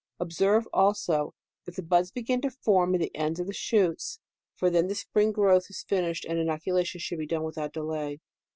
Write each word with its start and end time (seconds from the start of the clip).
Observe 0.19 0.67
also, 0.73 1.31
if 1.67 1.75
the 1.75 1.83
buds 1.83 2.09
begin 2.09 2.41
to 2.41 2.49
form 2.49 2.95
at 2.95 2.99
the 3.01 3.15
ends 3.15 3.39
of 3.39 3.45
the 3.45 3.53
shoots; 3.53 4.17
for 4.55 4.67
then 4.71 4.87
the 4.87 4.95
spring 4.95 5.31
growth 5.31 5.67
is 5.69 5.85
finished, 5.87 6.25
and 6.25 6.39
inoculation 6.39 6.99
should 6.99 7.19
be 7.19 7.27
done 7.27 7.43
without 7.43 7.71
delav. 7.71 8.19